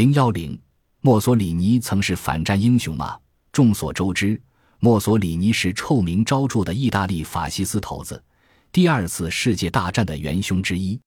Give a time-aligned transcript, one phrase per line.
[0.00, 0.58] 零幺零，
[1.02, 3.18] 墨索里尼曾是反战英雄吗？
[3.52, 4.40] 众所周知，
[4.78, 8.24] 墨索里尼是臭名昭著的意大利法西斯头子，
[8.72, 10.98] 第二次世界大战的元凶之一。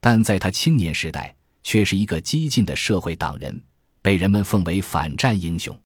[0.00, 1.32] 但在他青年时代，
[1.62, 3.62] 却是一个激进的社会党人，
[4.02, 5.80] 被人们奉为反战英雄。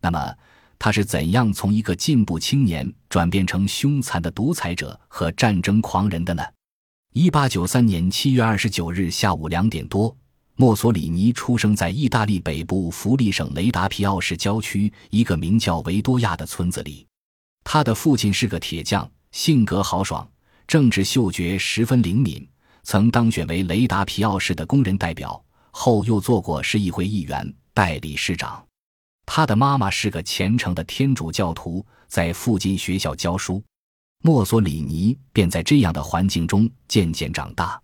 [0.00, 0.34] 那么，
[0.80, 6.42] 他是怎样从一个进步青年转变成凶残的独裁者和战争狂人的呢？
[7.12, 10.16] 一八九三年七月二十九日下午两点多。
[10.56, 17.06] 墨索里尼出生在意大利北部弗利省雷达皮奥市郊区一个名叫维多亚的村子里。
[17.64, 20.28] 他的父亲是个铁匠，性格豪爽，
[20.66, 22.46] 政治嗅觉十分灵敏，
[22.82, 28.64] 曾当选为雷达皮奥市的工人代表，后又做过市议会议员、代理市长。
[29.24, 33.62] 他的妈妈是个虔诚的天主教徒，在附近学校教书。
[34.22, 37.81] 墨索里尼便在这样的环境中渐渐长大。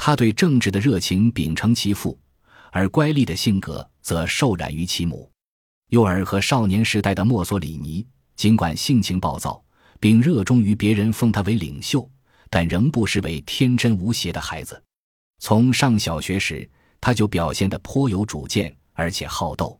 [0.00, 2.16] 他对政治的热情秉承其父，
[2.70, 5.28] 而乖戾的性格则受染于其母。
[5.88, 9.60] 幼儿和少年时代的墨索里尼，尽管性情暴躁，
[9.98, 12.08] 并热衷于别人封他为领袖，
[12.48, 14.80] 但仍不失为天真无邪的孩子。
[15.40, 16.66] 从上小学时，
[17.00, 19.78] 他就表现得颇有主见，而且好斗。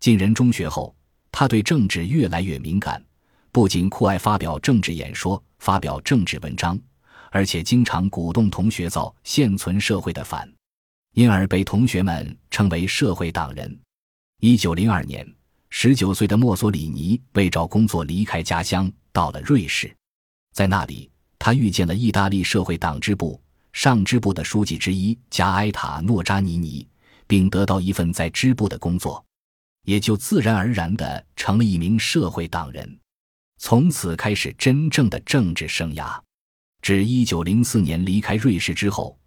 [0.00, 0.96] 进人中学后，
[1.30, 3.04] 他对政治越来越敏感，
[3.52, 6.80] 不仅酷爱发表政治演说、发表政治文章。
[7.30, 10.52] 而且经常鼓动同学造现存社会的反，
[11.14, 13.78] 因而被同学们称为社会党人。
[14.40, 15.26] 一九零二年，
[15.68, 19.94] 十九岁的墨索里尼为找工作离开家乡，到了瑞士。
[20.52, 23.40] 在那里，他遇见了意大利社会党支部
[23.72, 26.86] 上支部的书记之一加埃塔诺扎尼尼，
[27.26, 29.24] 并得到一份在支部的工作，
[29.84, 32.98] 也就自然而然地成了一名社会党人，
[33.58, 36.20] 从此开始真正的政治生涯。
[36.82, 39.18] 至一九零四年离开瑞士之后，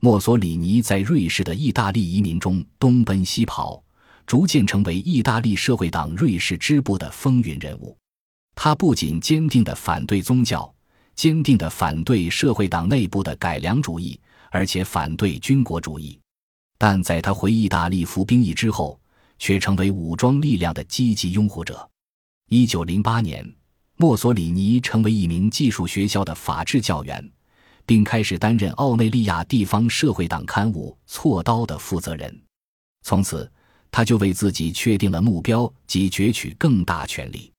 [0.00, 3.82] 墨索里尼在瑞士的意大利移民中东奔西跑，
[4.26, 7.96] 逐渐成为意大利社会党瑞士支部的风云人物。
[8.54, 10.72] 他不仅坚定地反对宗教，
[11.14, 14.20] 坚定地反对社会党内部的改良主义，
[14.50, 16.18] 而且反对军国主义。
[16.76, 19.00] 但在他回意大利服兵役之后，
[19.38, 21.88] 却成为武装力量的积极拥护者。
[22.50, 23.57] 一九零八年。
[24.00, 27.30] 墨索里尼成为一名技术学校的法制教员，
[27.84, 32.40] 并开始担任奥内利亚地方社会党刊物《锉刀》的负责人。
[33.02, 33.50] 从此，
[33.90, 37.50] 他就为自己确定了目标，及攫取更大权力。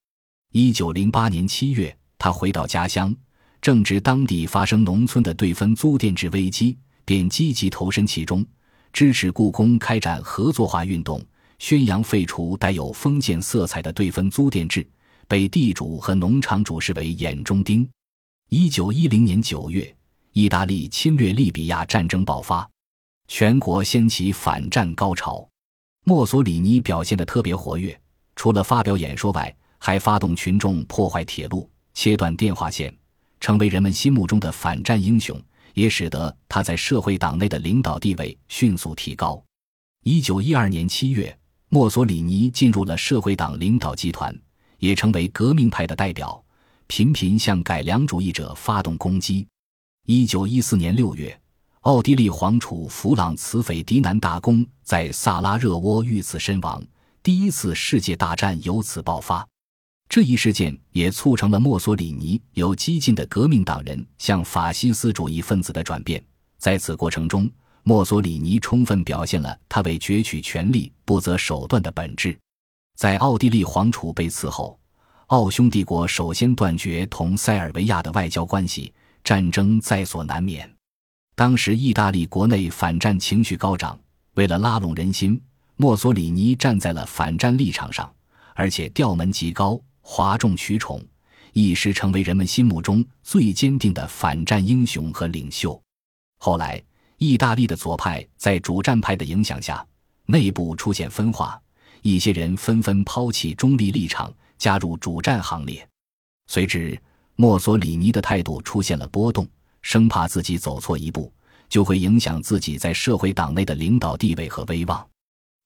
[0.54, 3.14] 一九零八年七月，他回到家乡，
[3.62, 8.46] 正值当地发生农村的对分租佃制危机，便积极投身其中，
[8.94, 11.22] 支持故宫开展合作化运动，
[11.58, 14.88] 宣扬废除带有封建色彩的对分租佃制。
[15.30, 17.88] 被地主和农场主视为眼中钉。
[18.50, 19.96] 一九一零年九月，
[20.34, 22.68] 意大利侵略利比亚战争爆发，
[23.28, 25.48] 全国掀起反战高潮。
[26.04, 27.96] 墨索里尼表现得特别活跃，
[28.36, 32.92] 除了发表演说外，还发动群众破坏铁路、切断电话线，
[33.40, 35.40] 成为人们心目中的反战英雄，
[35.76, 39.40] 也使得他在社会党内的领导地位迅速提高。
[40.04, 41.38] 一九一二年七月，
[41.70, 44.36] 墨索里尼进入了社会党领导集团。
[44.80, 46.44] 也成为革命派的代表，
[46.88, 49.48] 频频向改良主义者发动攻击。
[50.06, 51.40] 一九一四年六月，
[51.82, 56.84] 奥地利皇储弗朗茨·斐迪南大公在萨拉热窝遇刺身亡，
[57.22, 59.48] 第一次世界大战由此爆发。
[60.08, 66.24] 这一事件也促成了墨索里尼由激进的革命党人向法西斯主义分子的转变。
[66.58, 67.48] 在此过程中，
[67.84, 72.36] 墨索里尼充分表现了他为攫取权力不择手段的本质。
[73.00, 74.78] 在奥地利皇储被刺后，
[75.28, 78.94] 奥匈帝国首先断绝同塞尔维亚的外交关系，
[79.24, 80.70] 战争在所难免。
[81.34, 83.98] 当时意大利国内反战情绪高涨，
[84.34, 85.42] 为了拉拢人心，
[85.78, 88.14] 墨索里尼站在了反战立场上，
[88.54, 91.02] 而且调门极高，哗众取宠，
[91.54, 95.82] 一时成为人们心目中最坚定的反战英雄和领袖。
[96.40, 96.84] 后来，
[97.16, 99.88] 意大利的左派在主战派的影响下，
[100.26, 101.58] 内部出现分化。
[102.02, 105.88] 一些人纷纷抛弃中立立场，加入主战行列。
[106.48, 107.00] 随之，
[107.36, 109.48] 墨索里尼的态度出现了波动，
[109.82, 111.32] 生怕自己走错一步，
[111.70, 115.08] 就会影响自己在社会党内的领导地位和威望。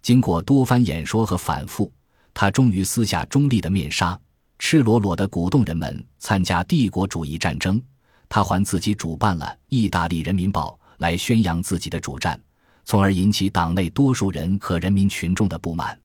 [0.02, 1.92] 经过多番演说和反复，
[2.34, 4.20] 他终于撕下中立的面纱，
[4.60, 7.82] 赤裸裸地鼓动人们参加帝国主义战争。
[8.28, 12.38] 他还自己主办了《意大利人民报》，来宣扬自己的主战，
[12.84, 15.98] 从而引起党内多数人和人民群众的不满。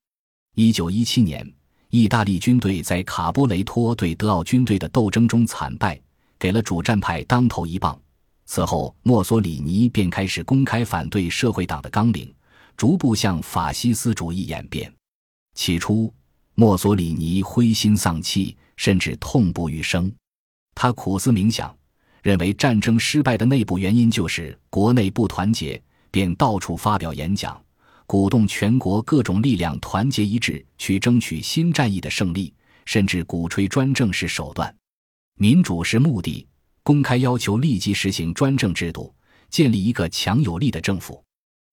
[0.61, 1.49] 一九一七年，
[1.89, 5.97] 意大利军队在卡波雷托对德奥军队的斗争中惨败，
[6.37, 7.97] 给了主战派当头一棒。
[8.45, 12.35] 此后，墨索里尼便开始公开反对社会党的纲领，
[12.77, 14.93] 逐步向法西斯主义演变。
[15.55, 16.13] 起初，
[16.57, 20.13] 墨索里尼灰心丧气，甚至痛不欲生。
[20.75, 21.73] 他苦思冥想，
[22.21, 27.63] 认为战争失败的内部原因就是国内不团结，便到处发表演讲，
[28.09, 32.55] 鼓动全国各种力量团结一致，去争取新战役的胜利，
[32.87, 34.75] 甚至鼓吹专政是手段，
[35.37, 36.47] 民主是目的。
[36.83, 39.15] 公开要求立即实行专政制度，
[39.51, 41.23] 建立一个强有力的政府。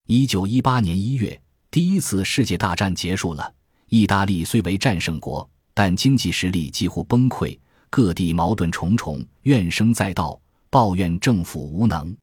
[0.07, 1.41] 一九一八年一月，
[1.71, 3.49] 第一次世界大战结束了。
[3.87, 7.57] 意大利虽为战胜国，但经济实力几乎崩溃，
[7.89, 10.37] 各地矛盾重重，怨声载道，
[10.69, 12.13] 抱怨政府无能。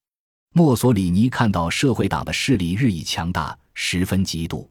[0.55, 4.69] 墨索里尼看到社会党的势力日益强大，十分嫉妒，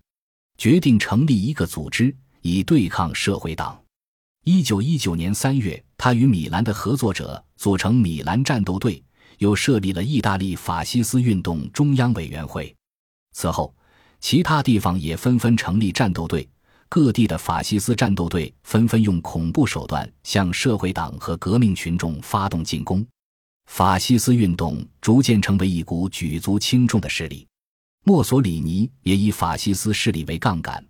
[0.56, 3.82] 决定成立一个组织以对抗社会党。
[4.44, 9.04] 一九一九年三月，他与米兰的合作者组成米兰战斗队，
[9.40, 12.76] 又设立了意大利法西斯运动中央委员会。
[13.34, 13.74] 此后，
[14.20, 16.48] 其他地方也纷纷成立战斗队，
[16.90, 23.04] 各地的法西斯战斗队纷纷用恐怖手段向社会党和革命群众发动进攻，
[23.74, 27.48] 法西斯运动逐渐成为一股举足轻重的势力。
[28.04, 30.86] 墨索里尼也以法西斯势力为杠杆，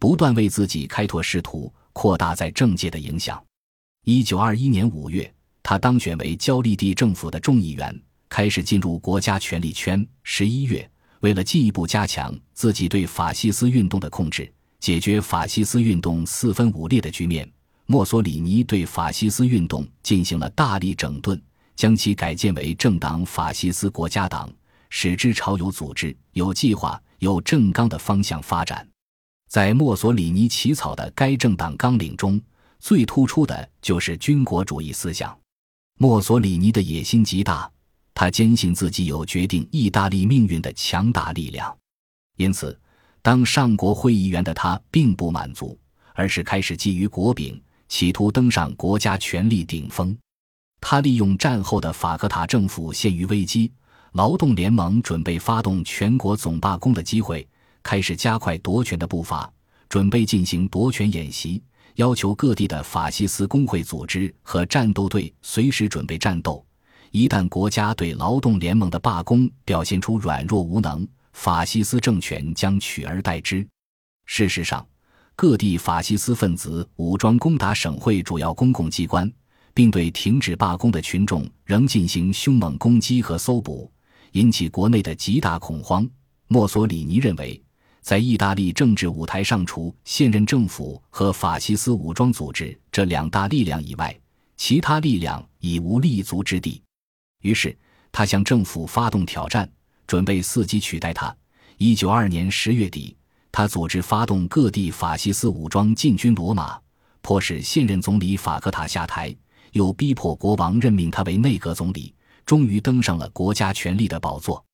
[0.00, 1.72] 不断为自己开拓仕途。
[1.92, 3.40] 扩大在政界的影响。
[4.04, 5.32] 一九二一年五月，
[5.62, 10.04] 他当选为焦利蒂政府的众议员，开始进入国家权力圈。
[10.24, 10.90] 十一月，
[11.20, 17.48] 为了进一步加强自己对法西斯运动的控制，解决法西斯运动四分五裂的局面，
[17.86, 21.40] 墨索里尼对法西斯运动进行了大力整顿，
[21.76, 24.50] 将其改建为政党法西斯国家党，
[24.90, 28.86] 使之朝有组织、有计划、有正纲的方向发展。
[29.48, 32.40] 在墨索里尼起草的该政党纲领中，
[32.80, 35.36] 最突出的就是军国主义思想。
[35.98, 37.70] 墨索里尼的野心极大，
[38.14, 41.76] 他坚信自己有决定意大利命运的强大力量。
[42.36, 42.76] 因此，
[43.22, 45.78] 当上国会议员的他并不满足，
[46.14, 50.16] 而是开始觊觎国柄，企图登上国家权力顶峰。
[50.86, 53.72] 他利用战后的法克塔政府陷于危机，
[54.12, 57.48] 劳动联盟准备发动全国总罢工的机会。
[57.82, 59.50] 开始加快夺权的步伐，
[59.88, 61.62] 准备进行夺权演习，
[61.94, 66.62] 要求各地的法西斯工会组织和战斗队随时准备战斗。
[67.10, 73.66] 一旦国家对劳动联盟的罢工表现出软弱无能，法西斯政权将取而代之。
[74.26, 74.86] 事实上，
[75.34, 79.32] 各地法西斯分子武装攻打省会主要公共机关，
[79.74, 83.92] 并对停止罢工的群众仍进行凶猛攻击和搜捕，
[84.32, 86.08] 引起国内的极大恐慌。
[86.48, 87.60] 墨索里尼认为。
[88.00, 94.14] 在意大利政治舞台上，除现任政府和法西斯武装组织这两大力量以外，
[94.58, 96.82] 其他力量已无立足之地。
[97.40, 97.74] 于是，
[98.12, 99.66] 他向政府发动挑战，
[100.06, 101.34] 准备伺机取代他。
[101.78, 103.16] 一九二年十月底，
[103.50, 106.78] 他组织发动各地法西斯武装进军罗马，
[107.22, 109.34] 迫使现任总理法克塔下台，
[109.74, 112.12] 又逼迫国王任命他为内阁总理，
[112.44, 114.64] 终于登上了国家权力的宝座。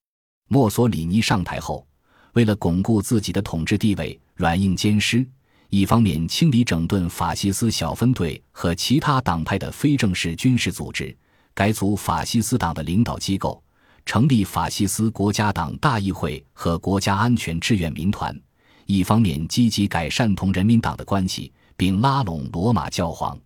[0.49, 1.87] 墨索里尼上台后。
[2.35, 5.27] 为了巩固自己的统治地位，软硬兼施，
[5.69, 11.13] 一方面清理整顿法西斯小分队和其他党派的非正式军事组织，
[11.55, 13.61] 改组法西斯党的领导机构，
[14.07, 18.33] 成立法西斯国家党大议会和国家安全志愿民团；
[18.87, 23.37] 一方面积极改善同人民党的关系，并拉拢罗马教皇。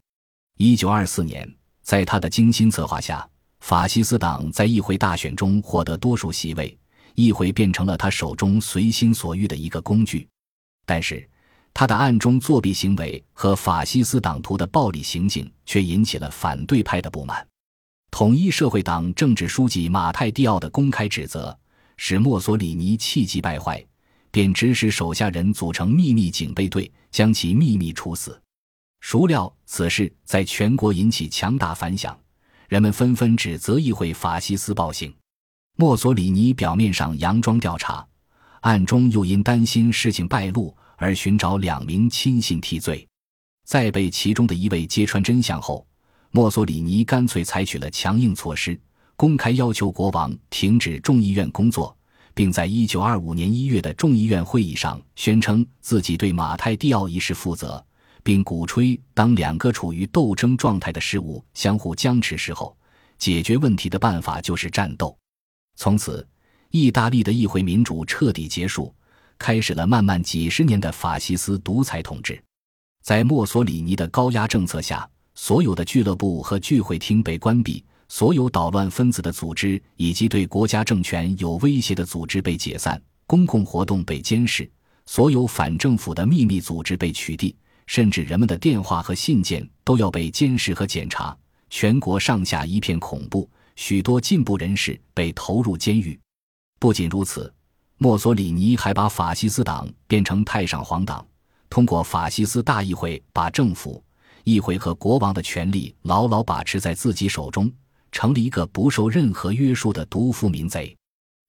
[0.56, 6.78] 一九二四年，在他的精心策划下，法西斯党在议会大选中获得多数席位。
[7.16, 10.28] 议会变成了他手中随心所欲的一个工具，
[10.84, 11.28] 但是
[11.73, 17.46] 他的暗中作弊行为和法西斯党徒的暴力行径却引起了反对派的不满。
[18.11, 21.56] 统一社会党政治书记马泰蒂奥的公开指责
[21.96, 23.84] 使墨索里尼气急败坏，
[24.32, 28.40] 便指使手下人组成秘密警备队，将其秘密处死。
[29.06, 32.18] 孰料此事在全国引起强大反响，
[32.68, 35.14] 人们纷纷指责议会法西斯暴行。
[35.76, 38.04] 墨索里尼表面上佯装调查，
[38.62, 43.06] 暗中又因担心事情败露而寻找两名亲信替罪。
[43.66, 45.87] 在被其中的一位揭穿真相后，
[46.30, 48.80] 墨索里尼干脆采取了强硬措施，
[49.16, 51.94] 公开要求国王停止众议院工作，
[52.32, 57.84] 并在一九二五年一月的众议院会议上宣称自己对马泰蒂奥一事负责，
[58.24, 62.76] 并鼓吹当两个处于斗争状态的事物相互僵持时候，
[63.18, 65.16] 解决问题的办法就是战斗。
[65.76, 66.26] 从此，
[66.70, 68.92] 意大利的议会民主彻底结束，
[69.38, 72.42] 开始了漫漫几十年的法西斯独裁统治。
[73.02, 83.00] 在墨索里尼的高压政策下，所有的俱乐部和聚会厅被关闭，所有捣乱分子的组织以及对国家政权有威胁的组织被解散。
[83.26, 84.70] 公共活动被监视，
[85.06, 87.54] 所有反政府的秘密组织被取缔，
[87.86, 91.36] 甚至人们的电话和信件都要被监视和检查。
[91.70, 96.18] 全国上下一片恐怖，许多进步人士被投入监狱。
[96.78, 97.52] 不仅如此，
[97.98, 101.26] 墨索里尼还把法西斯党变成太上皇党，
[101.68, 104.02] 通过法西斯大议会把政府、
[104.44, 107.72] 议会和国王的权力牢牢把持在自己手中，
[108.12, 110.94] 成了一个不受任何约束的独夫民贼。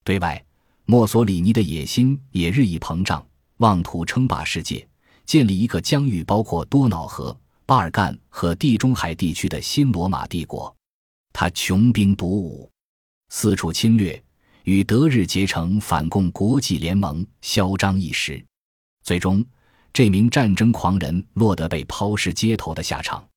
[0.04, 0.44] 对外，
[0.86, 3.24] 墨索里尼的野心也日益膨胀，
[3.58, 4.88] 妄图称霸世界，
[5.26, 7.36] 建立一个疆域包括多瑙河。
[7.68, 10.72] 巴尔干和地中海地区的新罗马帝国，
[11.34, 12.70] 他穷兵黩武，
[13.30, 14.24] 四处侵略，
[14.66, 18.46] 与德日结成反共国际联盟，嚣张一时。
[19.02, 19.44] 最终，
[19.92, 23.28] 这名战争狂人落得被抛尸街头的下场。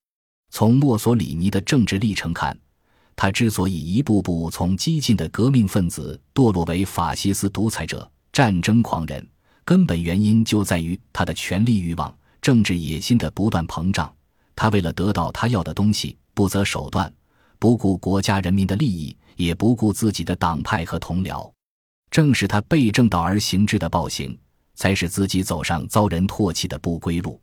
[0.50, 2.54] 从墨索里尼的政治历程看，
[3.16, 9.26] 他之所以一步步从激进的革命分子堕落为法西斯独裁者、战争狂人，
[9.68, 14.10] 根本原因就在于他的权力欲望、政治野心的不断膨胀。
[14.56, 17.12] 他为了得到他要的东西，不择手段，
[17.58, 21.52] 不顾国家人民的利益，也不顾自己的党派和同僚。
[22.10, 24.34] 正是他背正道而行之的暴行，
[24.74, 27.38] 才使自己走上遭人唾弃的不归路。